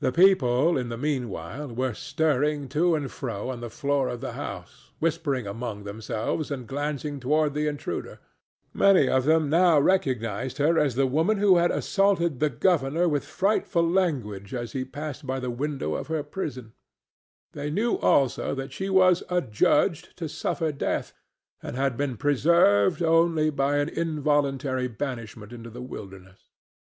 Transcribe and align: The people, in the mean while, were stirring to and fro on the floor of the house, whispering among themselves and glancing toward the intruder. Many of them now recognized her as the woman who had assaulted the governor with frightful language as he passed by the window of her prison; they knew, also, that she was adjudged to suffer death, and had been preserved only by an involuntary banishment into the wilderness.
The 0.00 0.12
people, 0.12 0.76
in 0.76 0.90
the 0.90 0.98
mean 0.98 1.30
while, 1.30 1.68
were 1.68 1.94
stirring 1.94 2.68
to 2.68 2.94
and 2.94 3.10
fro 3.10 3.48
on 3.48 3.60
the 3.62 3.70
floor 3.70 4.10
of 4.10 4.20
the 4.20 4.32
house, 4.34 4.90
whispering 4.98 5.46
among 5.46 5.84
themselves 5.84 6.50
and 6.50 6.66
glancing 6.66 7.18
toward 7.18 7.54
the 7.54 7.66
intruder. 7.66 8.18
Many 8.74 9.08
of 9.08 9.24
them 9.24 9.48
now 9.48 9.80
recognized 9.80 10.58
her 10.58 10.78
as 10.78 10.96
the 10.96 11.06
woman 11.06 11.38
who 11.38 11.56
had 11.56 11.70
assaulted 11.70 12.40
the 12.40 12.50
governor 12.50 13.08
with 13.08 13.24
frightful 13.24 13.88
language 13.88 14.52
as 14.52 14.72
he 14.72 14.84
passed 14.84 15.26
by 15.26 15.40
the 15.40 15.48
window 15.48 15.94
of 15.94 16.08
her 16.08 16.22
prison; 16.22 16.74
they 17.52 17.70
knew, 17.70 17.94
also, 18.00 18.54
that 18.54 18.70
she 18.74 18.90
was 18.90 19.22
adjudged 19.30 20.14
to 20.18 20.28
suffer 20.28 20.72
death, 20.72 21.14
and 21.62 21.74
had 21.74 21.96
been 21.96 22.18
preserved 22.18 23.02
only 23.02 23.48
by 23.48 23.78
an 23.78 23.88
involuntary 23.88 24.88
banishment 24.88 25.54
into 25.54 25.70
the 25.70 25.80
wilderness. 25.80 26.50